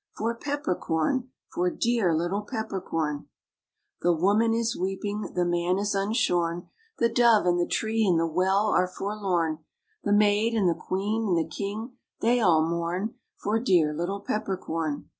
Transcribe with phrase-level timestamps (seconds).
[0.17, 3.27] For Pepper Corn, For dear little Pepper Corn!
[4.01, 6.67] The woman is weeping, the man is unshorn.
[6.97, 9.59] The dove and the tree and the well are forlorn,
[10.03, 14.57] The maid and the queen and the king, they all mourn For dear little Pepper
[14.57, 15.07] Corn.